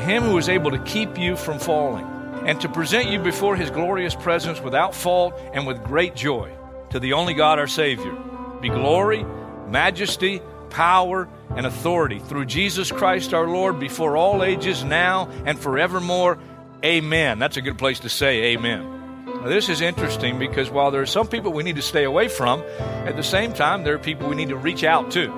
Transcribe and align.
To 0.00 0.06
him 0.06 0.22
who 0.22 0.38
is 0.38 0.48
able 0.48 0.70
to 0.70 0.78
keep 0.78 1.18
you 1.18 1.36
from 1.36 1.58
falling, 1.58 2.06
and 2.46 2.60
to 2.60 2.68
present 2.68 3.10
you 3.10 3.18
before 3.18 3.54
his 3.54 3.70
glorious 3.70 4.14
presence 4.14 4.60
without 4.60 4.94
fault 4.94 5.38
and 5.52 5.66
with 5.66 5.84
great 5.84 6.16
joy. 6.16 6.50
To 6.90 6.98
the 6.98 7.12
only 7.12 7.34
God 7.34 7.58
our 7.58 7.66
Savior 7.66 8.16
be 8.60 8.68
glory, 8.68 9.24
majesty, 9.68 10.40
power, 10.70 11.28
and 11.54 11.66
authority 11.66 12.18
through 12.18 12.46
Jesus 12.46 12.90
Christ 12.90 13.34
our 13.34 13.46
Lord 13.46 13.78
before 13.78 14.16
all 14.16 14.42
ages, 14.42 14.84
now 14.84 15.28
and 15.44 15.58
forevermore. 15.58 16.38
Amen. 16.84 17.38
That's 17.38 17.58
a 17.58 17.62
good 17.62 17.78
place 17.78 18.00
to 18.00 18.08
say 18.08 18.54
amen. 18.54 19.24
Now, 19.26 19.48
this 19.48 19.68
is 19.68 19.80
interesting 19.80 20.38
because 20.38 20.70
while 20.70 20.90
there 20.90 21.02
are 21.02 21.06
some 21.06 21.28
people 21.28 21.52
we 21.52 21.62
need 21.62 21.76
to 21.76 21.82
stay 21.82 22.04
away 22.04 22.28
from, 22.28 22.62
at 22.80 23.16
the 23.16 23.22
same 23.22 23.52
time, 23.52 23.84
there 23.84 23.94
are 23.94 23.98
people 23.98 24.28
we 24.28 24.36
need 24.36 24.48
to 24.48 24.56
reach 24.56 24.82
out 24.82 25.10
to, 25.12 25.28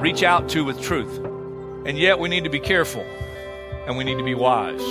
reach 0.00 0.22
out 0.22 0.48
to 0.50 0.64
with 0.64 0.80
truth. 0.80 1.18
And 1.84 1.98
yet, 1.98 2.20
we 2.20 2.28
need 2.28 2.44
to 2.44 2.50
be 2.50 2.60
careful 2.60 3.04
and 3.86 3.96
we 3.96 4.04
need 4.04 4.18
to 4.18 4.24
be 4.24 4.34
wise. 4.34 4.82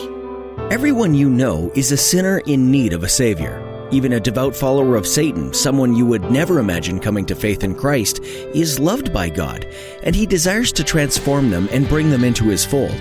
Everyone 0.71 1.13
you 1.13 1.29
know 1.29 1.71
is 1.75 1.91
a 1.91 1.97
sinner 1.97 2.39
in 2.45 2.71
need 2.71 2.93
of 2.93 3.03
a 3.03 3.09
Savior. 3.09 3.67
Even 3.91 4.13
a 4.13 4.19
devout 4.21 4.55
follower 4.55 4.95
of 4.95 5.05
Satan, 5.05 5.53
someone 5.53 5.93
you 5.93 6.05
would 6.05 6.31
never 6.31 6.59
imagine 6.59 6.99
coming 6.99 7.25
to 7.25 7.35
faith 7.35 7.61
in 7.61 7.75
Christ, 7.75 8.19
is 8.23 8.79
loved 8.79 9.11
by 9.11 9.27
God, 9.27 9.65
and 10.03 10.15
He 10.15 10.25
desires 10.25 10.71
to 10.73 10.83
transform 10.83 11.49
them 11.49 11.67
and 11.71 11.89
bring 11.89 12.09
them 12.09 12.23
into 12.23 12.47
His 12.47 12.63
fold. 12.63 12.97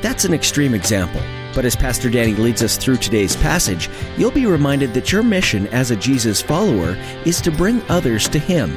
That's 0.00 0.24
an 0.24 0.34
extreme 0.34 0.74
example. 0.74 1.22
But 1.54 1.64
as 1.64 1.76
Pastor 1.76 2.10
Danny 2.10 2.34
leads 2.34 2.62
us 2.62 2.76
through 2.76 2.96
today's 2.96 3.36
passage, 3.36 3.88
you'll 4.16 4.30
be 4.30 4.46
reminded 4.46 4.94
that 4.94 5.12
your 5.12 5.22
mission 5.22 5.66
as 5.68 5.90
a 5.90 5.96
Jesus 5.96 6.40
follower 6.40 6.96
is 7.24 7.40
to 7.42 7.50
bring 7.52 7.82
others 7.88 8.28
to 8.30 8.38
Him. 8.38 8.70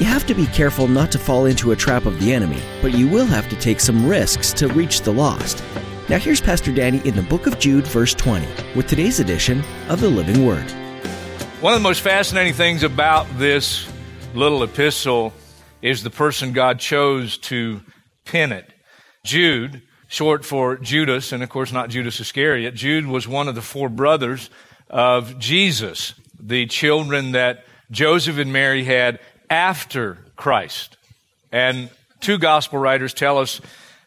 You 0.00 0.06
have 0.06 0.26
to 0.26 0.34
be 0.34 0.46
careful 0.46 0.88
not 0.88 1.12
to 1.12 1.18
fall 1.18 1.44
into 1.44 1.70
a 1.70 1.76
trap 1.76 2.06
of 2.06 2.18
the 2.18 2.32
enemy, 2.32 2.60
but 2.80 2.94
you 2.94 3.06
will 3.06 3.26
have 3.26 3.48
to 3.50 3.56
take 3.56 3.78
some 3.78 4.08
risks 4.08 4.52
to 4.54 4.66
reach 4.68 5.02
the 5.02 5.12
lost. 5.12 5.62
Now, 6.08 6.18
here's 6.18 6.40
Pastor 6.40 6.74
Danny 6.74 7.00
in 7.06 7.14
the 7.14 7.22
book 7.22 7.46
of 7.46 7.60
Jude, 7.60 7.86
verse 7.86 8.12
20, 8.12 8.46
with 8.74 8.88
today's 8.88 9.20
edition 9.20 9.62
of 9.88 10.00
the 10.00 10.08
Living 10.08 10.44
Word. 10.44 10.68
One 11.60 11.72
of 11.72 11.78
the 11.78 11.82
most 11.82 12.00
fascinating 12.00 12.54
things 12.54 12.82
about 12.82 13.26
this 13.38 13.88
little 14.34 14.64
epistle 14.64 15.32
is 15.80 16.02
the 16.02 16.10
person 16.10 16.52
God 16.52 16.80
chose 16.80 17.38
to 17.38 17.82
pen 18.24 18.50
it. 18.50 18.68
Jude, 19.22 19.80
short 20.08 20.44
for 20.44 20.76
Judas, 20.76 21.30
and 21.30 21.40
of 21.40 21.48
course 21.48 21.72
not 21.72 21.88
Judas 21.88 22.18
Iscariot, 22.18 22.74
Jude 22.74 23.06
was 23.06 23.28
one 23.28 23.46
of 23.46 23.54
the 23.54 23.62
four 23.62 23.88
brothers 23.88 24.50
of 24.90 25.38
Jesus, 25.38 26.14
the 26.38 26.66
children 26.66 27.32
that 27.32 27.64
Joseph 27.92 28.38
and 28.38 28.52
Mary 28.52 28.82
had 28.82 29.20
after 29.48 30.18
Christ. 30.34 30.96
And 31.52 31.90
two 32.20 32.38
gospel 32.38 32.80
writers 32.80 33.14
tell 33.14 33.38
us 33.38 33.60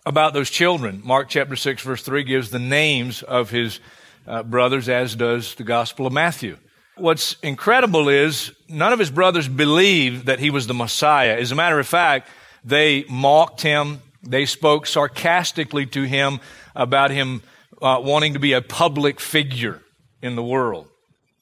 about 0.05 0.33
those 0.33 0.49
children. 0.49 1.01
Mark 1.03 1.29
chapter 1.29 1.55
6 1.55 1.81
verse 1.81 2.03
3 2.03 2.23
gives 2.23 2.49
the 2.49 2.59
names 2.59 3.23
of 3.23 3.49
his 3.49 3.79
uh, 4.27 4.43
brothers 4.43 4.87
as 4.89 5.15
does 5.15 5.55
the 5.55 5.63
gospel 5.63 6.05
of 6.05 6.13
Matthew. 6.13 6.57
What's 6.97 7.35
incredible 7.41 8.07
is 8.07 8.51
none 8.69 8.93
of 8.93 8.99
his 8.99 9.09
brothers 9.09 9.47
believed 9.47 10.27
that 10.27 10.39
he 10.39 10.49
was 10.49 10.67
the 10.67 10.73
Messiah. 10.73 11.35
As 11.37 11.51
a 11.51 11.55
matter 11.55 11.79
of 11.79 11.87
fact, 11.87 12.29
they 12.63 13.03
mocked 13.09 13.61
him. 13.61 14.01
They 14.23 14.45
spoke 14.45 14.87
sarcastically 14.87 15.87
to 15.87 16.03
him 16.03 16.39
about 16.73 17.11
him 17.11 17.41
uh, 17.81 17.99
wanting 18.01 18.33
to 18.33 18.39
be 18.39 18.53
a 18.53 18.61
public 18.61 19.19
figure 19.19 19.81
in 20.21 20.35
the 20.35 20.43
world. 20.43 20.87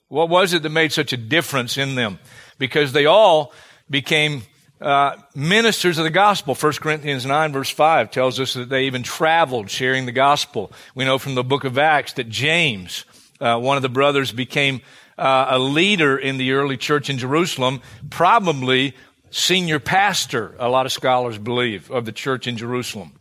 What 0.07 0.29
was 0.29 0.53
it 0.53 0.63
that 0.63 0.69
made 0.69 0.91
such 0.91 1.13
a 1.13 1.17
difference 1.17 1.77
in 1.77 1.95
them? 1.95 2.19
Because 2.57 2.91
they 2.91 3.05
all 3.05 3.53
became 3.89 4.43
uh, 4.81 5.15
ministers 5.35 5.97
of 5.97 6.03
the 6.03 6.09
gospel. 6.09 6.55
1 6.55 6.73
Corinthians 6.73 7.25
9 7.25 7.51
verse 7.53 7.69
5 7.69 8.11
tells 8.11 8.39
us 8.39 8.53
that 8.53 8.69
they 8.69 8.85
even 8.85 9.03
traveled 9.03 9.69
sharing 9.69 10.05
the 10.05 10.11
gospel. 10.11 10.71
We 10.95 11.05
know 11.05 11.17
from 11.17 11.35
the 11.35 11.43
book 11.43 11.63
of 11.63 11.77
Acts 11.77 12.13
that 12.13 12.29
James, 12.29 13.05
uh, 13.39 13.59
one 13.59 13.77
of 13.77 13.83
the 13.83 13.89
brothers, 13.89 14.31
became 14.31 14.81
uh, 15.17 15.47
a 15.49 15.59
leader 15.59 16.17
in 16.17 16.37
the 16.37 16.53
early 16.53 16.77
church 16.77 17.09
in 17.09 17.17
Jerusalem, 17.17 17.81
probably 18.09 18.95
senior 19.29 19.79
pastor, 19.79 20.55
a 20.59 20.69
lot 20.69 20.85
of 20.85 20.91
scholars 20.91 21.37
believe, 21.37 21.89
of 21.91 22.05
the 22.05 22.11
church 22.11 22.47
in 22.47 22.57
Jerusalem. 22.57 23.13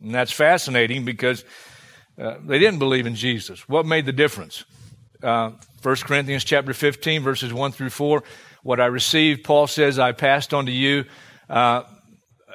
And 0.00 0.14
that's 0.14 0.32
fascinating 0.32 1.04
because 1.04 1.44
uh, 2.18 2.36
they 2.44 2.58
didn't 2.58 2.78
believe 2.78 3.06
in 3.06 3.14
Jesus. 3.14 3.68
What 3.68 3.86
made 3.86 4.06
the 4.06 4.12
difference? 4.12 4.64
Uh, 5.22 5.52
1 5.82 5.96
Corinthians 5.96 6.44
chapter 6.44 6.74
15, 6.74 7.22
verses 7.22 7.52
1 7.52 7.72
through 7.72 7.90
4. 7.90 8.22
What 8.62 8.80
I 8.80 8.86
received, 8.86 9.44
Paul 9.44 9.66
says, 9.66 9.98
I 9.98 10.12
passed 10.12 10.52
on 10.52 10.66
to 10.66 10.72
you. 10.72 11.04
Uh, 11.48 11.82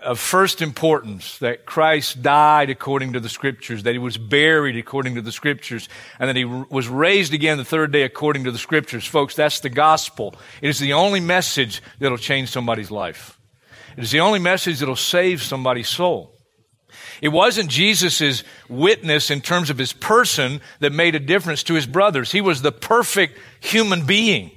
of 0.02 0.20
first 0.20 0.62
importance 0.62 1.38
that 1.40 1.66
Christ 1.66 2.24
died 2.24 2.70
according 2.70 3.14
to 3.14 3.20
the 3.20 3.30
scriptures, 3.30 3.84
that 3.84 3.92
he 3.92 4.00
was 4.00 4.18
buried 4.18 4.76
according 4.76 5.16
to 5.16 5.22
the 5.22 5.32
scriptures, 5.32 5.88
and 6.20 6.28
that 6.28 6.36
he 6.36 6.44
was 6.44 6.88
raised 6.88 7.34
again 7.34 7.58
the 7.58 7.66
third 7.66 7.92
day 7.92 8.02
according 8.02 8.46
to 8.46 8.52
the 8.52 8.58
scriptures. 8.58 9.06
Folks, 9.06 9.36
that's 9.36 9.60
the 9.60 9.70
gospel. 9.70 10.36
It 10.62 10.70
is 10.70 10.80
the 10.80 10.94
only 10.94 11.20
message 11.20 11.84
that'll 12.00 12.18
change 12.18 12.50
somebody's 12.50 12.90
life. 12.90 13.40
It 13.96 14.04
is 14.04 14.12
the 14.12 14.22
only 14.22 14.40
message 14.40 14.80
that'll 14.80 14.96
save 14.96 15.44
somebody's 15.44 15.90
soul. 15.90 16.36
It 17.22 17.30
wasn't 17.30 17.70
Jesus' 17.70 18.44
witness 18.68 19.30
in 19.30 19.42
terms 19.42 19.70
of 19.70 19.78
his 19.78 19.94
person 19.94 20.60
that 20.80 20.92
made 20.92 21.14
a 21.14 21.20
difference 21.20 21.62
to 21.64 21.76
his 21.76 21.86
brothers. 21.86 22.32
He 22.32 22.42
was 22.42 22.62
the 22.62 22.72
perfect 22.72 23.38
human 23.60 24.06
being. 24.06 24.52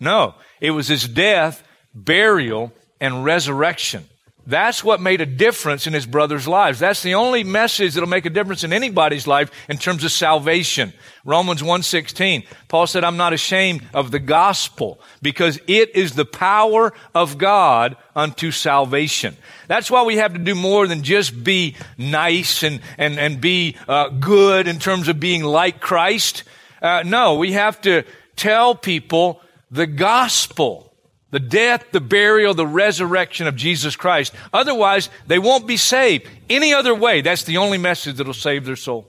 No, 0.00 0.34
it 0.60 0.72
was 0.72 0.88
his 0.88 1.06
death, 1.06 1.62
burial, 1.94 2.72
and 3.00 3.24
resurrection. 3.24 4.08
That's 4.46 4.84
what 4.84 5.00
made 5.00 5.22
a 5.22 5.26
difference 5.26 5.86
in 5.86 5.94
his 5.94 6.04
brothers' 6.04 6.46
lives. 6.46 6.78
That's 6.78 7.02
the 7.02 7.14
only 7.14 7.44
message 7.44 7.94
that'll 7.94 8.08
make 8.08 8.26
a 8.26 8.30
difference 8.30 8.62
in 8.62 8.74
anybody's 8.74 9.26
life 9.26 9.50
in 9.70 9.78
terms 9.78 10.04
of 10.04 10.12
salvation. 10.12 10.92
Romans 11.24 11.62
1:16. 11.62 12.44
Paul 12.68 12.86
said, 12.86 13.04
"I'm 13.04 13.16
not 13.16 13.32
ashamed 13.32 13.82
of 13.94 14.10
the 14.10 14.18
gospel 14.18 15.00
because 15.22 15.58
it 15.66 15.96
is 15.96 16.12
the 16.12 16.26
power 16.26 16.92
of 17.14 17.38
God 17.38 17.96
unto 18.14 18.50
salvation." 18.50 19.36
That's 19.66 19.90
why 19.90 20.02
we 20.02 20.16
have 20.16 20.34
to 20.34 20.38
do 20.38 20.54
more 20.54 20.86
than 20.86 21.02
just 21.02 21.42
be 21.42 21.76
nice 21.96 22.62
and 22.62 22.80
and 22.98 23.18
and 23.18 23.40
be 23.40 23.76
uh, 23.88 24.08
good 24.08 24.68
in 24.68 24.78
terms 24.78 25.08
of 25.08 25.18
being 25.18 25.42
like 25.42 25.80
Christ. 25.80 26.44
Uh, 26.82 27.02
no, 27.02 27.36
we 27.36 27.52
have 27.52 27.80
to 27.82 28.02
tell 28.36 28.74
people 28.74 29.40
the 29.70 29.86
gospel 29.86 30.93
the 31.34 31.40
death, 31.40 31.86
the 31.90 32.00
burial, 32.00 32.54
the 32.54 32.64
resurrection 32.64 33.48
of 33.48 33.56
Jesus 33.56 33.96
Christ. 33.96 34.32
Otherwise, 34.52 35.10
they 35.26 35.40
won't 35.40 35.66
be 35.66 35.76
saved. 35.76 36.28
Any 36.48 36.72
other 36.72 36.94
way, 36.94 37.22
that's 37.22 37.42
the 37.42 37.56
only 37.56 37.76
message 37.76 38.18
that'll 38.18 38.34
save 38.34 38.64
their 38.64 38.76
soul. 38.76 39.08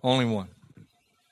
Only 0.00 0.26
one. 0.26 0.46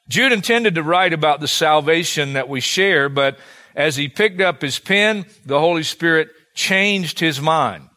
Jude 0.08 0.32
intended 0.32 0.74
to 0.74 0.82
write 0.82 1.12
about 1.12 1.38
the 1.38 1.46
salvation 1.46 2.32
that 2.32 2.48
we 2.48 2.58
share, 2.58 3.08
but 3.08 3.38
as 3.76 3.94
he 3.94 4.08
picked 4.08 4.40
up 4.40 4.60
his 4.60 4.80
pen, 4.80 5.24
the 5.46 5.60
Holy 5.60 5.84
Spirit 5.84 6.30
changed 6.52 7.20
his 7.20 7.40
mind. 7.40 7.88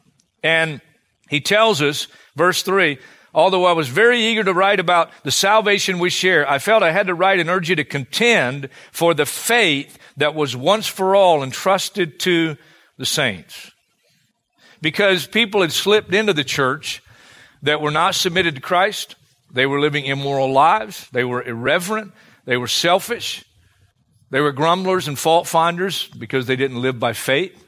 And 0.43 0.79
he 1.31 1.41
tells 1.41 1.81
us, 1.81 2.05
verse 2.35 2.61
3, 2.61 2.99
although 3.33 3.65
I 3.65 3.71
was 3.71 3.87
very 3.87 4.21
eager 4.21 4.43
to 4.43 4.53
write 4.53 4.79
about 4.79 5.09
the 5.23 5.31
salvation 5.31 5.97
we 5.97 6.11
share, 6.11 6.47
I 6.47 6.59
felt 6.59 6.83
I 6.83 6.91
had 6.91 7.07
to 7.07 7.15
write 7.15 7.39
and 7.39 7.49
urge 7.49 7.71
you 7.71 7.77
to 7.77 7.83
contend 7.83 8.69
for 8.91 9.15
the 9.15 9.25
faith 9.25 9.97
that 10.17 10.35
was 10.35 10.55
once 10.55 10.87
for 10.87 11.15
all 11.15 11.43
entrusted 11.43 12.19
to 12.21 12.57
the 12.97 13.05
saints. 13.05 13.71
Because 14.81 15.25
people 15.25 15.61
had 15.61 15.71
slipped 15.71 16.13
into 16.13 16.33
the 16.33 16.43
church 16.43 17.01
that 17.61 17.81
were 17.81 17.91
not 17.91 18.15
submitted 18.15 18.55
to 18.55 18.61
Christ. 18.61 19.15
They 19.51 19.65
were 19.65 19.79
living 19.79 20.05
immoral 20.05 20.51
lives. 20.51 21.07
They 21.11 21.23
were 21.23 21.41
irreverent. 21.41 22.11
They 22.45 22.57
were 22.57 22.67
selfish. 22.67 23.43
They 24.29 24.41
were 24.41 24.51
grumblers 24.51 25.07
and 25.07 25.17
fault 25.17 25.47
finders 25.47 26.07
because 26.07 26.47
they 26.47 26.55
didn't 26.55 26.81
live 26.81 26.99
by 26.99 27.13
faith. 27.13 27.63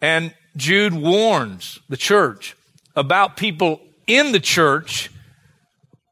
And 0.00 0.34
Jude 0.56 0.94
warns 0.94 1.80
the 1.88 1.96
church 1.96 2.56
about 2.94 3.36
people 3.36 3.80
in 4.06 4.32
the 4.32 4.40
church 4.40 5.10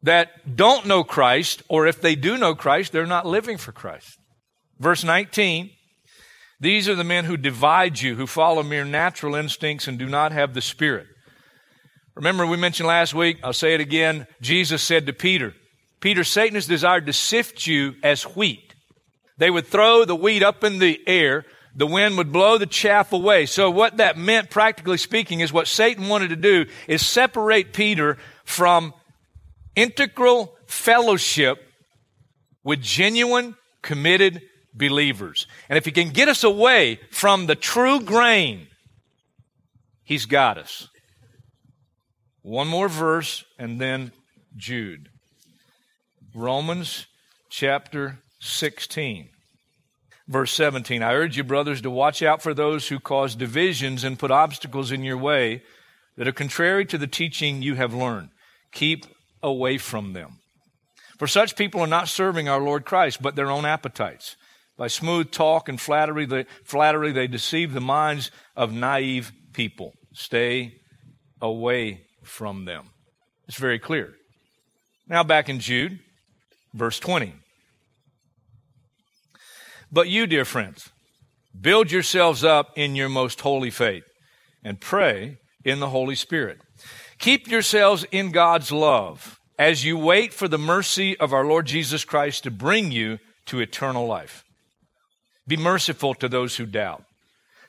that 0.03 0.57
don't 0.57 0.87
know 0.87 1.05
Christ, 1.05 1.63
or 1.69 1.87
if 1.87 2.01
they 2.01 2.17
do 2.17 2.37
know 2.37 2.55
Christ, 2.55 2.91
they're 2.91 3.07
not 3.07 3.25
living 3.25 3.57
for 3.57 3.71
Christ. 3.71 4.19
Verse 4.83 5.05
19 5.05 5.71
These 6.59 6.89
are 6.89 6.97
the 6.97 7.05
men 7.05 7.25
who 7.25 7.37
divide 7.37 8.01
you, 8.01 8.17
who 8.17 8.27
follow 8.27 8.65
mere 8.65 8.85
natural 8.85 9.37
instincts 9.37 9.87
and 9.87 9.97
do 9.97 10.09
not 10.09 10.33
have 10.33 10.55
the 10.55 10.61
Spirit. 10.61 11.07
Remember, 12.17 12.45
we 12.45 12.57
mentioned 12.57 12.89
last 12.89 13.15
week, 13.15 13.39
I'll 13.45 13.53
say 13.53 13.75
it 13.75 13.81
again. 13.81 14.27
Jesus 14.41 14.83
said 14.83 15.07
to 15.07 15.13
Peter, 15.13 15.55
Peter, 16.01 16.25
Satan 16.25 16.57
has 16.57 16.67
desired 16.67 17.07
to 17.07 17.13
sift 17.13 17.65
you 17.65 17.95
as 18.03 18.25
wheat. 18.25 18.75
They 19.39 19.51
would 19.51 19.69
throw 19.69 20.05
the 20.05 20.17
wheat 20.17 20.43
up 20.43 20.65
in 20.65 20.81
the 20.81 21.01
air. 21.07 21.45
The 21.77 21.87
wind 21.87 22.19
would 22.19 22.33
blow 22.33 22.59
the 22.59 22.67
chaff 22.67 23.13
away. 23.13 23.47
So 23.47 23.71
what 23.71 23.99
that 23.99 24.19
meant, 24.19 24.51
practically 24.51 24.99
speaking, 24.99 25.41
is 25.41 25.53
what 25.53 25.69
Satan 25.69 26.09
wanted 26.09 26.31
to 26.31 26.37
do 26.37 26.67
is 26.89 27.07
separate 27.07 27.73
Peter 27.73 28.19
from 28.45 28.93
integral 29.77 30.57
fellowship 30.67 31.63
with 32.65 32.83
genuine, 32.83 33.55
committed 33.81 34.43
believers. 34.75 35.47
And 35.69 35.77
if 35.77 35.85
he 35.85 35.93
can 35.93 36.11
get 36.11 36.29
us 36.29 36.45
away 36.45 37.01
from 37.11 37.47
the 37.47 37.55
true 37.55 38.01
grain, 38.01 38.69
he's 40.05 40.27
got 40.27 40.59
us. 40.59 40.89
One 42.43 42.69
more 42.69 42.89
verse 42.89 43.45
and 43.59 43.81
then 43.81 44.13
Jude. 44.57 45.09
Romans 46.35 47.07
chapter 47.51 48.19
16. 48.41 49.29
Verse 50.29 50.53
17 50.53 51.03
I 51.03 51.13
urge 51.15 51.37
you, 51.37 51.45
brothers, 51.45 51.83
to 51.83 51.91
watch 51.91 52.23
out 52.23 52.43
for 52.43 52.55
those 52.55 52.89
who 52.89 52.99
cause 52.99 53.35
divisions 53.35 54.05
and 54.05 54.19
put 54.19 54.31
obstacles 54.31 54.91
in 54.91 55.05
your 55.05 55.19
way 55.19 55.63
that 56.17 56.29
are 56.29 56.33
contrary 56.33 56.85
to 56.87 56.99
the 56.99 57.07
teaching 57.07 57.63
you 57.63 57.75
have 57.75 57.95
learned. 57.95 58.31
Keep 58.73 59.07
away 59.43 59.79
from 59.79 60.13
them. 60.13 60.39
For 61.19 61.27
such 61.27 61.57
people 61.57 61.81
are 61.81 61.87
not 61.87 62.09
serving 62.09 62.49
our 62.49 62.61
Lord 62.61 62.85
Christ, 62.85 63.23
but 63.23 63.37
their 63.37 63.51
own 63.51 63.65
appetites. 63.65 64.37
By 64.83 64.89
smooth 64.89 65.31
talk 65.31 65.69
and 65.69 65.81
flattery, 65.81 66.27
they, 66.27 66.45
flattery, 66.65 67.13
they 67.13 67.29
deceive 67.29 67.73
the 67.73 67.81
minds 67.81 68.33
of 68.57 68.73
naive 68.73 69.31
people. 69.53 69.93
Stay 70.13 70.75
away 71.41 72.01
from 72.25 72.65
them. 72.65 72.87
It's 73.47 73.59
very 73.59 73.79
clear. 73.79 74.15
Now, 75.07 75.23
back 75.23 75.49
in 75.49 75.61
Jude, 75.61 76.01
verse 76.75 76.99
20. 76.99 77.33
But 79.93 80.09
you, 80.09 80.27
dear 80.27 80.45
friends, 80.45 80.91
build 81.61 81.93
yourselves 81.93 82.43
up 82.43 82.73
in 82.75 82.97
your 82.97 83.09
most 83.09 83.41
holy 83.43 83.71
faith 83.71 84.03
and 84.65 84.81
pray 84.81 85.39
in 85.65 85.79
the 85.79 85.91
Holy 85.91 86.17
Spirit. 86.17 86.59
Keep 87.19 87.47
yourselves 87.47 88.05
in 88.11 88.33
God's 88.33 88.73
love 88.73 89.39
as 89.61 89.85
you 89.85 89.97
wait 89.97 90.35
for 90.35 90.49
the 90.49 90.59
mercy 90.59 91.17
of 91.21 91.33
our 91.33 91.45
Lord 91.45 91.67
Jesus 91.67 92.05
Christ 92.05 92.43
to 92.43 92.51
bring 92.51 92.91
you 92.91 93.21
to 93.47 93.61
eternal 93.61 94.09
life. 94.09 94.45
Be 95.47 95.57
merciful 95.57 96.15
to 96.15 96.29
those 96.29 96.57
who 96.57 96.67
doubt. 96.67 97.05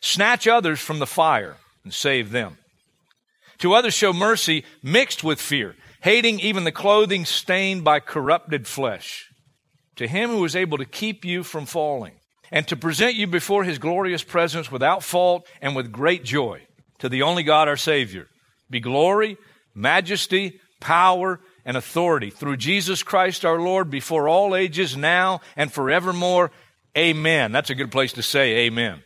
Snatch 0.01 0.47
others 0.47 0.79
from 0.79 0.99
the 0.99 1.07
fire 1.07 1.57
and 1.83 1.93
save 1.93 2.31
them. 2.31 2.57
To 3.59 3.73
others 3.73 3.93
show 3.93 4.13
mercy 4.13 4.65
mixed 4.81 5.23
with 5.23 5.39
fear, 5.39 5.75
hating 6.01 6.39
even 6.39 6.63
the 6.63 6.71
clothing 6.71 7.25
stained 7.25 7.83
by 7.83 7.99
corrupted 7.99 8.67
flesh. 8.67 9.29
To 9.97 10.07
him 10.07 10.31
who 10.31 10.43
is 10.43 10.55
able 10.55 10.77
to 10.79 10.85
keep 10.85 11.23
you 11.23 11.43
from 11.43 11.65
falling 11.65 12.15
and 12.51 12.67
to 12.67 12.75
present 12.75 13.15
you 13.15 13.27
before 13.27 13.63
his 13.63 13.79
glorious 13.79 14.23
presence 14.23 14.71
without 14.71 15.03
fault 15.03 15.47
and 15.61 15.75
with 15.75 15.91
great 15.91 16.23
joy. 16.23 16.61
To 16.99 17.09
the 17.09 17.21
only 17.21 17.43
God 17.43 17.67
our 17.67 17.77
Savior 17.77 18.27
be 18.69 18.79
glory, 18.79 19.37
majesty, 19.75 20.59
power, 20.79 21.39
and 21.65 21.77
authority 21.77 22.29
through 22.29 22.57
Jesus 22.57 23.03
Christ 23.03 23.45
our 23.45 23.59
Lord 23.59 23.89
before 23.89 24.27
all 24.27 24.55
ages, 24.55 24.97
now 24.97 25.41
and 25.55 25.71
forevermore. 25.71 26.51
Amen. 26.97 27.51
That's 27.51 27.69
a 27.69 27.75
good 27.75 27.91
place 27.91 28.13
to 28.13 28.23
say 28.23 28.65
amen. 28.65 29.01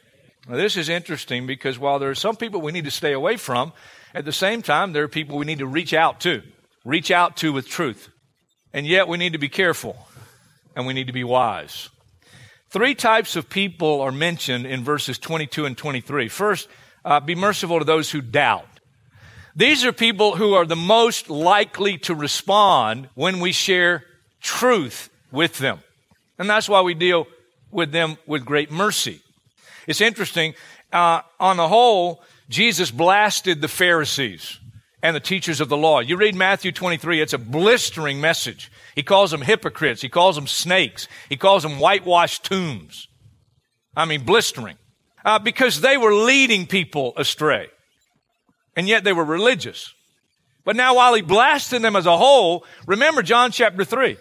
Now, 0.48 0.56
this 0.56 0.78
is 0.78 0.90
interesting 0.90 1.48
because 1.48 1.80
while 1.80 2.00
there 2.00 2.10
are 2.10 2.16
some 2.16 2.36
people 2.36 2.62
we 2.62 2.72
need 2.72 2.86
to 2.86 2.92
stay 2.92 3.14
away 3.14 3.38
from, 3.38 3.74
at 4.14 4.26
the 4.26 4.32
same 4.32 4.62
time, 4.62 4.94
there 4.94 5.04
are 5.04 5.10
people 5.10 5.38
we 5.38 5.46
need 5.46 5.60
to 5.60 5.68
reach 5.68 5.94
out 5.94 6.20
to, 6.22 6.42
reach 6.84 7.12
out 7.12 7.38
to 7.38 7.54
with 7.54 7.68
truth. 7.68 8.10
And 8.74 8.86
yet 8.86 9.08
we 9.08 9.18
need 9.18 9.34
to 9.34 9.40
be 9.40 9.50
careful 9.50 9.98
and 10.76 10.86
we 10.86 10.94
need 10.94 11.08
to 11.08 11.14
be 11.14 11.24
wise. 11.24 11.90
Three 12.70 12.96
types 12.96 13.36
of 13.36 13.50
people 13.50 14.02
are 14.02 14.12
mentioned 14.12 14.66
in 14.66 14.84
verses 14.84 15.18
22 15.18 15.66
and 15.66 15.78
23. 15.78 16.28
First, 16.28 16.68
uh, 17.06 17.22
be 17.22 17.36
merciful 17.36 17.80
to 17.80 17.86
those 17.86 18.12
who 18.12 18.22
doubt. 18.22 18.68
These 19.56 19.86
are 19.86 19.94
people 19.94 20.36
who 20.36 20.54
are 20.54 20.66
the 20.66 20.76
most 20.76 21.30
likely 21.30 21.98
to 22.00 22.14
respond 22.14 23.10
when 23.16 23.40
we 23.40 23.54
share 23.54 24.04
truth 24.42 25.10
with 25.32 25.58
them. 25.58 25.80
And 26.38 26.50
that's 26.50 26.70
why 26.70 26.82
we 26.82 26.94
deal 26.94 27.28
with 27.72 27.92
them 27.92 28.18
with 28.26 28.46
great 28.46 28.72
mercy. 28.72 29.22
It's 29.88 30.02
interesting. 30.02 30.54
Uh, 30.92 31.22
on 31.40 31.58
the 31.58 31.68
whole, 31.68 32.24
Jesus 32.50 32.92
blasted 32.92 33.62
the 33.62 33.68
Pharisees 33.68 34.60
and 35.04 35.16
the 35.16 35.20
teachers 35.20 35.62
of 35.62 35.70
the 35.70 35.78
law. 35.78 36.00
You 36.00 36.18
read 36.18 36.36
Matthew 36.36 36.72
23, 36.72 37.22
it's 37.22 37.34
a 37.34 37.38
blistering 37.38 38.20
message. 38.20 38.72
He 38.96 39.04
calls 39.04 39.32
them 39.32 39.42
hypocrites. 39.42 40.02
He 40.02 40.10
calls 40.10 40.36
them 40.36 40.48
snakes. 40.48 41.08
He 41.30 41.38
calls 41.38 41.64
them 41.64 41.80
whitewashed 41.80 42.46
tombs. 42.46 43.08
I 43.96 44.06
mean, 44.06 44.24
blistering. 44.24 44.78
Uh, 45.24 45.40
because 45.40 45.82
they 45.82 45.98
were 45.98 46.14
leading 46.14 46.66
people 46.66 47.14
astray 47.18 47.68
and 48.76 48.88
yet 48.88 49.04
they 49.04 49.12
were 49.12 49.26
religious. 49.26 49.94
But 50.64 50.76
now 50.76 50.96
while 50.96 51.14
he 51.14 51.22
blasted 51.22 51.82
them 51.82 51.96
as 51.96 52.06
a 52.06 52.16
whole, 52.16 52.66
remember 52.86 53.24
John 53.24 53.52
chapter 53.52 53.84
3. 53.84 54.18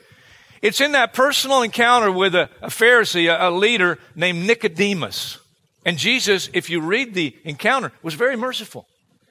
It's 0.62 0.80
in 0.80 0.92
that 0.92 1.12
personal 1.12 1.62
encounter 1.62 2.10
with 2.10 2.34
a, 2.34 2.50
a 2.62 2.68
Pharisee, 2.68 3.32
a, 3.32 3.48
a 3.48 3.50
leader 3.50 3.98
named 4.14 4.46
Nicodemus. 4.46 5.38
And 5.84 5.98
Jesus, 5.98 6.50
if 6.52 6.68
you 6.68 6.80
read 6.80 7.14
the 7.14 7.36
encounter, 7.44 7.92
was 8.02 8.14
very 8.14 8.36
merciful. 8.36 8.86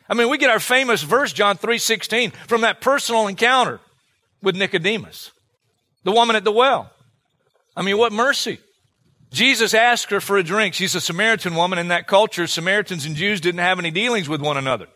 I 0.08 0.14
mean, 0.14 0.30
we 0.30 0.38
get 0.38 0.50
our 0.50 0.60
famous 0.60 1.04
verse, 1.04 1.34
John 1.34 1.58
3.16, 1.58 2.34
from 2.48 2.62
that 2.62 2.80
personal 2.80 3.28
encounter 3.28 3.80
with 4.42 4.56
Nicodemus. 4.56 5.32
The 6.04 6.12
woman 6.12 6.36
at 6.36 6.44
the 6.44 6.52
well. 6.52 6.92
I 7.76 7.82
mean, 7.82 7.98
what 7.98 8.14
mercy. 8.14 8.60
Jesus 9.32 9.74
asked 9.74 10.12
her 10.12 10.22
for 10.22 10.38
a 10.38 10.44
drink. 10.44 10.76
She's 10.76 10.96
a 10.96 11.02
Samaritan 11.02 11.56
woman. 11.56 11.80
In 11.80 11.90
that 11.90 12.08
culture, 12.08 12.48
Samaritans 12.48 13.06
and 13.06 13.16
Jews 13.16 13.42
didn't 13.42 13.60
have 13.60 13.80
any 13.80 13.92
dealings 13.92 14.30
with 14.30 14.42
one 14.42 14.56
another. 14.56 14.88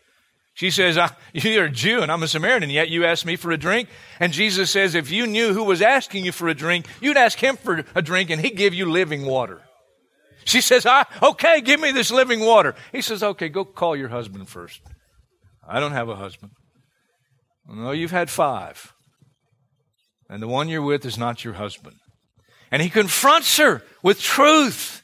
She 0.60 0.70
says, 0.70 0.98
ah, 0.98 1.16
You're 1.32 1.64
a 1.64 1.70
Jew 1.70 2.02
and 2.02 2.12
I'm 2.12 2.22
a 2.22 2.28
Samaritan, 2.28 2.68
yet 2.68 2.90
you 2.90 3.06
ask 3.06 3.24
me 3.24 3.36
for 3.36 3.50
a 3.50 3.56
drink. 3.56 3.88
And 4.20 4.30
Jesus 4.30 4.70
says, 4.70 4.94
If 4.94 5.10
you 5.10 5.26
knew 5.26 5.54
who 5.54 5.64
was 5.64 5.80
asking 5.80 6.26
you 6.26 6.32
for 6.32 6.48
a 6.48 6.54
drink, 6.54 6.84
you'd 7.00 7.16
ask 7.16 7.38
him 7.38 7.56
for 7.56 7.82
a 7.94 8.02
drink 8.02 8.28
and 8.28 8.38
he'd 8.42 8.58
give 8.58 8.74
you 8.74 8.84
living 8.84 9.24
water. 9.24 9.62
She 10.44 10.60
says, 10.60 10.84
I, 10.84 11.06
Okay, 11.22 11.62
give 11.62 11.80
me 11.80 11.92
this 11.92 12.10
living 12.10 12.40
water. 12.40 12.74
He 12.92 13.00
says, 13.00 13.22
Okay, 13.22 13.48
go 13.48 13.64
call 13.64 13.96
your 13.96 14.10
husband 14.10 14.50
first. 14.50 14.82
I 15.66 15.80
don't 15.80 15.92
have 15.92 16.10
a 16.10 16.16
husband. 16.16 16.52
No, 17.66 17.92
you've 17.92 18.10
had 18.10 18.28
five. 18.28 18.92
And 20.28 20.42
the 20.42 20.48
one 20.48 20.68
you're 20.68 20.82
with 20.82 21.06
is 21.06 21.16
not 21.16 21.42
your 21.42 21.54
husband. 21.54 21.96
And 22.70 22.82
he 22.82 22.90
confronts 22.90 23.56
her 23.56 23.82
with 24.02 24.20
truth. 24.20 25.02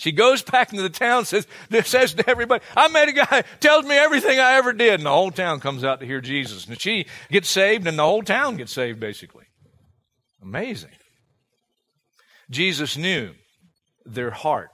She 0.00 0.12
goes 0.12 0.40
back 0.40 0.70
into 0.70 0.82
the 0.82 0.88
town, 0.88 1.26
says, 1.26 1.46
says 1.84 2.14
to 2.14 2.30
everybody, 2.30 2.64
I 2.74 2.88
met 2.88 3.10
a 3.10 3.12
guy, 3.12 3.44
tells 3.60 3.84
me 3.84 3.94
everything 3.94 4.40
I 4.40 4.54
ever 4.54 4.72
did. 4.72 4.94
And 4.94 5.04
the 5.04 5.10
whole 5.10 5.30
town 5.30 5.60
comes 5.60 5.84
out 5.84 6.00
to 6.00 6.06
hear 6.06 6.22
Jesus. 6.22 6.66
And 6.66 6.80
she 6.80 7.04
gets 7.30 7.50
saved, 7.50 7.86
and 7.86 7.98
the 7.98 8.02
whole 8.02 8.22
town 8.22 8.56
gets 8.56 8.72
saved, 8.72 8.98
basically. 8.98 9.44
Amazing. 10.40 10.92
Jesus 12.48 12.96
knew 12.96 13.34
their 14.06 14.30
heart. 14.30 14.70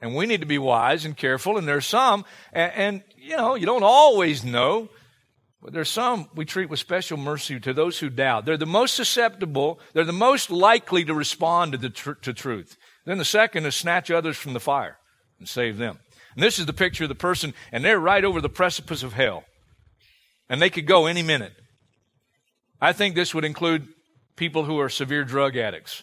And 0.00 0.16
we 0.16 0.26
need 0.26 0.40
to 0.40 0.46
be 0.46 0.58
wise 0.58 1.04
and 1.04 1.16
careful. 1.16 1.58
And 1.58 1.68
there's 1.68 1.86
some, 1.86 2.24
and, 2.52 2.72
and 2.74 3.02
you 3.16 3.36
know, 3.36 3.54
you 3.54 3.66
don't 3.66 3.84
always 3.84 4.44
know, 4.44 4.88
but 5.62 5.72
there's 5.72 5.90
some 5.90 6.28
we 6.34 6.44
treat 6.44 6.70
with 6.70 6.80
special 6.80 7.16
mercy 7.16 7.60
to 7.60 7.72
those 7.72 8.00
who 8.00 8.10
doubt. 8.10 8.46
They're 8.46 8.56
the 8.56 8.66
most 8.66 8.94
susceptible, 8.94 9.78
they're 9.92 10.02
the 10.02 10.12
most 10.12 10.50
likely 10.50 11.04
to 11.04 11.14
respond 11.14 11.70
to, 11.70 11.78
the 11.78 11.90
tr- 11.90 12.12
to 12.12 12.32
truth. 12.32 12.76
Then 13.08 13.16
the 13.16 13.24
second 13.24 13.64
is 13.64 13.74
snatch 13.74 14.10
others 14.10 14.36
from 14.36 14.52
the 14.52 14.60
fire 14.60 14.98
and 15.38 15.48
save 15.48 15.78
them. 15.78 15.98
And 16.34 16.44
this 16.44 16.58
is 16.58 16.66
the 16.66 16.74
picture 16.74 17.04
of 17.04 17.08
the 17.08 17.14
person, 17.14 17.54
and 17.72 17.82
they're 17.82 17.98
right 17.98 18.22
over 18.22 18.42
the 18.42 18.50
precipice 18.50 19.02
of 19.02 19.14
hell. 19.14 19.44
And 20.50 20.60
they 20.60 20.68
could 20.68 20.86
go 20.86 21.06
any 21.06 21.22
minute. 21.22 21.54
I 22.82 22.92
think 22.92 23.14
this 23.14 23.34
would 23.34 23.46
include 23.46 23.88
people 24.36 24.66
who 24.66 24.78
are 24.78 24.90
severe 24.90 25.24
drug 25.24 25.56
addicts, 25.56 26.02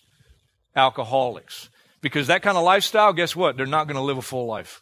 alcoholics. 0.76 1.70
Because 2.02 2.26
that 2.26 2.42
kind 2.42 2.58
of 2.58 2.64
lifestyle, 2.64 3.14
guess 3.14 3.36
what? 3.36 3.56
They're 3.56 3.68
not 3.68 3.86
going 3.86 3.98
to 3.98 4.02
live 4.02 4.18
a 4.18 4.24
full 4.24 4.48
life. 4.48 4.82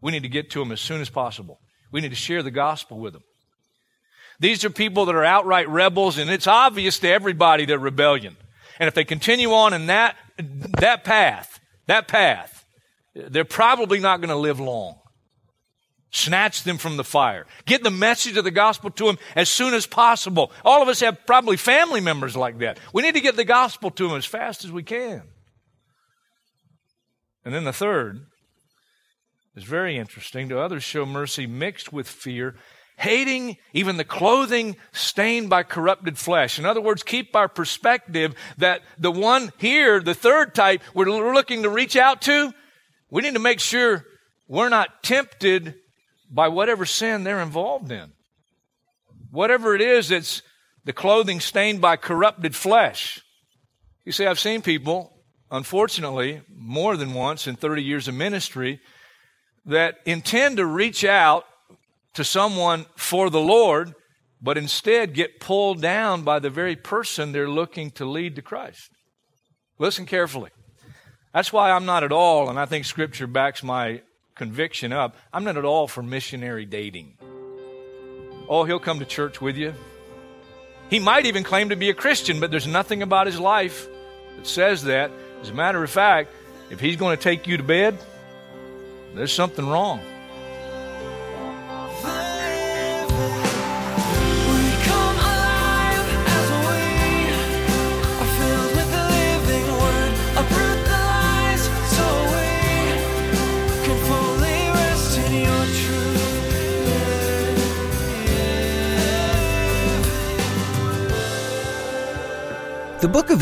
We 0.00 0.12
need 0.12 0.22
to 0.22 0.30
get 0.30 0.48
to 0.52 0.60
them 0.60 0.72
as 0.72 0.80
soon 0.80 1.02
as 1.02 1.10
possible. 1.10 1.60
We 1.92 2.00
need 2.00 2.08
to 2.08 2.16
share 2.16 2.42
the 2.42 2.50
gospel 2.50 2.98
with 2.98 3.12
them. 3.12 3.22
These 4.38 4.64
are 4.64 4.70
people 4.70 5.04
that 5.04 5.14
are 5.14 5.26
outright 5.26 5.68
rebels, 5.68 6.16
and 6.16 6.30
it's 6.30 6.46
obvious 6.46 6.98
to 7.00 7.08
everybody 7.08 7.66
their 7.66 7.78
rebellion. 7.78 8.38
And 8.78 8.88
if 8.88 8.94
they 8.94 9.04
continue 9.04 9.52
on 9.52 9.74
in 9.74 9.88
that, 9.88 10.16
that 10.40 11.04
path, 11.04 11.60
that 11.86 12.08
path, 12.08 12.64
they're 13.14 13.44
probably 13.44 13.98
not 13.98 14.20
going 14.20 14.30
to 14.30 14.36
live 14.36 14.60
long. 14.60 14.96
Snatch 16.12 16.64
them 16.64 16.76
from 16.76 16.96
the 16.96 17.04
fire. 17.04 17.46
Get 17.66 17.84
the 17.84 17.90
message 17.90 18.36
of 18.36 18.42
the 18.42 18.50
gospel 18.50 18.90
to 18.90 19.06
them 19.06 19.18
as 19.36 19.48
soon 19.48 19.74
as 19.74 19.86
possible. 19.86 20.50
All 20.64 20.82
of 20.82 20.88
us 20.88 21.00
have 21.00 21.24
probably 21.24 21.56
family 21.56 22.00
members 22.00 22.36
like 22.36 22.58
that. 22.58 22.78
We 22.92 23.02
need 23.02 23.14
to 23.14 23.20
get 23.20 23.36
the 23.36 23.44
gospel 23.44 23.90
to 23.92 24.08
them 24.08 24.16
as 24.16 24.26
fast 24.26 24.64
as 24.64 24.72
we 24.72 24.82
can. 24.82 25.22
And 27.44 27.54
then 27.54 27.64
the 27.64 27.72
third 27.72 28.26
is 29.54 29.64
very 29.64 29.96
interesting. 29.96 30.48
To 30.48 30.60
others 30.60 30.82
show 30.82 31.06
mercy 31.06 31.46
mixed 31.46 31.92
with 31.92 32.08
fear, 32.08 32.56
hating 33.00 33.56
even 33.72 33.96
the 33.96 34.04
clothing 34.04 34.76
stained 34.92 35.48
by 35.48 35.62
corrupted 35.62 36.18
flesh. 36.18 36.58
In 36.58 36.66
other 36.66 36.82
words, 36.82 37.02
keep 37.02 37.34
our 37.34 37.48
perspective 37.48 38.34
that 38.58 38.82
the 38.98 39.10
one 39.10 39.52
here, 39.56 40.00
the 40.00 40.14
third 40.14 40.54
type 40.54 40.82
we're 40.92 41.32
looking 41.32 41.62
to 41.62 41.70
reach 41.70 41.96
out 41.96 42.20
to, 42.22 42.52
we 43.10 43.22
need 43.22 43.32
to 43.32 43.40
make 43.40 43.58
sure 43.58 44.04
we're 44.48 44.68
not 44.68 45.02
tempted 45.02 45.76
by 46.30 46.48
whatever 46.48 46.84
sin 46.84 47.24
they're 47.24 47.40
involved 47.40 47.90
in. 47.90 48.12
Whatever 49.30 49.74
it 49.74 49.80
is 49.80 50.10
that's 50.10 50.42
the 50.84 50.92
clothing 50.92 51.40
stained 51.40 51.80
by 51.80 51.96
corrupted 51.96 52.54
flesh. 52.54 53.22
You 54.04 54.12
see, 54.12 54.26
I've 54.26 54.38
seen 54.38 54.60
people, 54.60 55.10
unfortunately, 55.50 56.42
more 56.54 56.98
than 56.98 57.14
once 57.14 57.46
in 57.46 57.56
30 57.56 57.82
years 57.82 58.08
of 58.08 58.14
ministry, 58.14 58.78
that 59.64 60.00
intend 60.04 60.58
to 60.58 60.66
reach 60.66 61.02
out 61.02 61.46
to 62.14 62.24
someone 62.24 62.86
for 62.96 63.30
the 63.30 63.40
Lord, 63.40 63.94
but 64.42 64.58
instead 64.58 65.14
get 65.14 65.40
pulled 65.40 65.80
down 65.80 66.22
by 66.22 66.38
the 66.38 66.50
very 66.50 66.76
person 66.76 67.32
they're 67.32 67.48
looking 67.48 67.90
to 67.92 68.04
lead 68.04 68.36
to 68.36 68.42
Christ. 68.42 68.90
Listen 69.78 70.06
carefully. 70.06 70.50
That's 71.32 71.52
why 71.52 71.70
I'm 71.70 71.86
not 71.86 72.02
at 72.02 72.12
all, 72.12 72.50
and 72.50 72.58
I 72.58 72.66
think 72.66 72.84
Scripture 72.84 73.26
backs 73.26 73.62
my 73.62 74.02
conviction 74.34 74.92
up, 74.92 75.16
I'm 75.32 75.44
not 75.44 75.58
at 75.58 75.66
all 75.66 75.86
for 75.86 76.02
missionary 76.02 76.64
dating. 76.64 77.18
Oh, 78.48 78.64
he'll 78.64 78.80
come 78.80 78.98
to 78.98 79.04
church 79.04 79.40
with 79.40 79.56
you. 79.56 79.74
He 80.88 80.98
might 80.98 81.26
even 81.26 81.44
claim 81.44 81.68
to 81.68 81.76
be 81.76 81.90
a 81.90 81.94
Christian, 81.94 82.40
but 82.40 82.50
there's 82.50 82.66
nothing 82.66 83.02
about 83.02 83.26
his 83.26 83.38
life 83.38 83.86
that 84.36 84.46
says 84.46 84.84
that. 84.84 85.10
As 85.42 85.50
a 85.50 85.54
matter 85.54 85.84
of 85.84 85.90
fact, 85.90 86.32
if 86.70 86.80
he's 86.80 86.96
going 86.96 87.16
to 87.16 87.22
take 87.22 87.46
you 87.46 87.58
to 87.58 87.62
bed, 87.62 87.98
there's 89.14 89.32
something 89.32 89.68
wrong. 89.68 90.00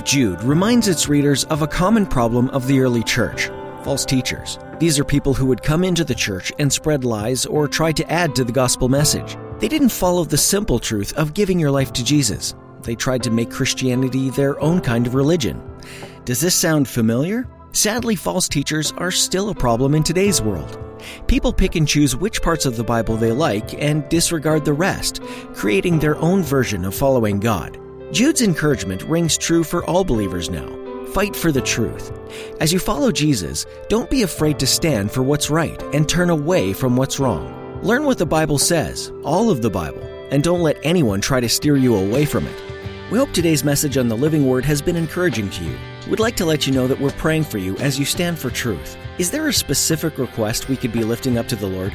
Jude 0.08 0.42
reminds 0.42 0.88
its 0.88 1.06
readers 1.06 1.44
of 1.44 1.60
a 1.60 1.66
common 1.66 2.06
problem 2.06 2.48
of 2.48 2.66
the 2.66 2.80
early 2.80 3.02
church 3.02 3.50
false 3.84 4.06
teachers. 4.06 4.58
These 4.78 4.98
are 4.98 5.04
people 5.04 5.34
who 5.34 5.44
would 5.44 5.62
come 5.62 5.84
into 5.84 6.02
the 6.02 6.14
church 6.14 6.50
and 6.58 6.72
spread 6.72 7.04
lies 7.04 7.44
or 7.44 7.68
try 7.68 7.92
to 7.92 8.10
add 8.10 8.34
to 8.34 8.44
the 8.44 8.52
gospel 8.52 8.88
message. 8.88 9.36
They 9.58 9.68
didn't 9.68 9.90
follow 9.90 10.24
the 10.24 10.38
simple 10.38 10.78
truth 10.78 11.12
of 11.18 11.34
giving 11.34 11.60
your 11.60 11.70
life 11.70 11.92
to 11.92 12.02
Jesus. 12.02 12.54
They 12.80 12.94
tried 12.94 13.22
to 13.24 13.30
make 13.30 13.50
Christianity 13.50 14.30
their 14.30 14.58
own 14.60 14.80
kind 14.80 15.06
of 15.06 15.14
religion. 15.14 15.62
Does 16.24 16.40
this 16.40 16.54
sound 16.54 16.88
familiar? 16.88 17.46
Sadly, 17.72 18.16
false 18.16 18.48
teachers 18.48 18.92
are 18.92 19.10
still 19.10 19.50
a 19.50 19.54
problem 19.54 19.94
in 19.94 20.02
today's 20.02 20.40
world. 20.40 20.78
People 21.26 21.52
pick 21.52 21.76
and 21.76 21.86
choose 21.86 22.16
which 22.16 22.40
parts 22.40 22.64
of 22.64 22.78
the 22.78 22.84
Bible 22.84 23.18
they 23.18 23.32
like 23.32 23.74
and 23.74 24.08
disregard 24.08 24.64
the 24.64 24.72
rest, 24.72 25.22
creating 25.52 25.98
their 25.98 26.16
own 26.16 26.42
version 26.42 26.86
of 26.86 26.94
following 26.94 27.40
God. 27.40 27.78
Jude's 28.10 28.40
encouragement 28.40 29.02
rings 29.02 29.36
true 29.36 29.62
for 29.62 29.84
all 29.84 30.02
believers 30.02 30.48
now. 30.48 30.66
Fight 31.12 31.36
for 31.36 31.52
the 31.52 31.60
truth. 31.60 32.10
As 32.58 32.72
you 32.72 32.78
follow 32.78 33.12
Jesus, 33.12 33.66
don't 33.90 34.08
be 34.08 34.22
afraid 34.22 34.58
to 34.60 34.66
stand 34.66 35.12
for 35.12 35.22
what's 35.22 35.50
right 35.50 35.80
and 35.94 36.08
turn 36.08 36.30
away 36.30 36.72
from 36.72 36.96
what's 36.96 37.20
wrong. 37.20 37.54
Learn 37.82 38.04
what 38.04 38.16
the 38.16 38.24
Bible 38.24 38.56
says, 38.56 39.12
all 39.24 39.50
of 39.50 39.60
the 39.60 39.68
Bible, 39.68 40.02
and 40.30 40.42
don't 40.42 40.62
let 40.62 40.78
anyone 40.82 41.20
try 41.20 41.38
to 41.38 41.50
steer 41.50 41.76
you 41.76 41.96
away 41.96 42.24
from 42.24 42.46
it. 42.46 42.62
We 43.10 43.18
hope 43.18 43.32
today's 43.32 43.62
message 43.62 43.98
on 43.98 44.08
the 44.08 44.16
Living 44.16 44.46
Word 44.46 44.64
has 44.64 44.80
been 44.80 44.96
encouraging 44.96 45.50
to 45.50 45.64
you. 45.64 45.76
We'd 46.08 46.18
like 46.18 46.36
to 46.36 46.46
let 46.46 46.66
you 46.66 46.72
know 46.72 46.86
that 46.86 47.00
we're 47.00 47.10
praying 47.10 47.44
for 47.44 47.58
you 47.58 47.76
as 47.76 47.98
you 47.98 48.06
stand 48.06 48.38
for 48.38 48.48
truth. 48.48 48.96
Is 49.18 49.30
there 49.32 49.48
a 49.48 49.52
specific 49.52 50.16
request 50.16 50.68
we 50.68 50.76
could 50.76 50.92
be 50.92 51.02
lifting 51.02 51.38
up 51.38 51.48
to 51.48 51.56
the 51.56 51.66
Lord? 51.66 51.92